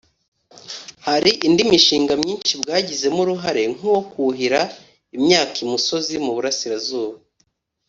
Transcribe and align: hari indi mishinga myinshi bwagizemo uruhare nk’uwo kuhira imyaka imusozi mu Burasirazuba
hari 1.07 1.31
indi 1.47 1.63
mishinga 1.71 2.13
myinshi 2.21 2.51
bwagizemo 2.61 3.19
uruhare 3.25 3.63
nk’uwo 3.73 4.01
kuhira 4.11 4.61
imyaka 5.17 5.55
imusozi 5.65 6.15
mu 6.25 6.31
Burasirazuba 6.35 7.17